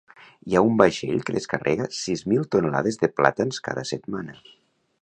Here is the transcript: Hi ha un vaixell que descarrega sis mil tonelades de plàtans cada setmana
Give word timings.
Hi 0.51 0.55
ha 0.55 0.61
un 0.69 0.79
vaixell 0.81 1.21
que 1.27 1.35
descarrega 1.35 1.87
sis 1.99 2.27
mil 2.33 2.49
tonelades 2.57 2.99
de 3.05 3.13
plàtans 3.21 3.63
cada 3.71 3.87
setmana 3.93 4.41